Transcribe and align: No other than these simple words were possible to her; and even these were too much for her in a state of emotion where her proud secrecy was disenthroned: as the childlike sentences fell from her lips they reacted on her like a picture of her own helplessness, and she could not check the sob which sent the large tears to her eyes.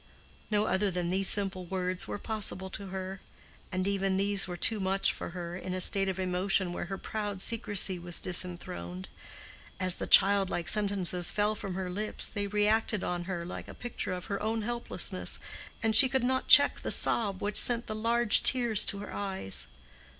No 0.49 0.65
other 0.65 0.89
than 0.89 1.09
these 1.09 1.29
simple 1.29 1.63
words 1.65 2.07
were 2.07 2.17
possible 2.17 2.71
to 2.71 2.87
her; 2.87 3.21
and 3.71 3.87
even 3.87 4.17
these 4.17 4.47
were 4.47 4.57
too 4.57 4.79
much 4.79 5.13
for 5.13 5.29
her 5.29 5.55
in 5.55 5.75
a 5.75 5.79
state 5.79 6.09
of 6.09 6.19
emotion 6.19 6.73
where 6.73 6.85
her 6.85 6.97
proud 6.97 7.39
secrecy 7.39 7.99
was 7.99 8.19
disenthroned: 8.19 9.05
as 9.79 9.93
the 9.97 10.07
childlike 10.07 10.67
sentences 10.67 11.31
fell 11.31 11.53
from 11.53 11.75
her 11.75 11.87
lips 11.91 12.31
they 12.31 12.47
reacted 12.47 13.03
on 13.03 13.25
her 13.25 13.45
like 13.45 13.67
a 13.67 13.75
picture 13.75 14.13
of 14.13 14.25
her 14.25 14.41
own 14.41 14.63
helplessness, 14.63 15.37
and 15.83 15.95
she 15.95 16.09
could 16.09 16.23
not 16.23 16.47
check 16.47 16.79
the 16.79 16.89
sob 16.89 17.39
which 17.39 17.61
sent 17.61 17.85
the 17.85 17.93
large 17.93 18.41
tears 18.41 18.85
to 18.85 18.97
her 19.01 19.13
eyes. 19.13 19.67